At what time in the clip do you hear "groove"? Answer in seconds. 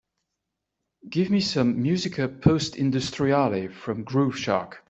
4.03-4.35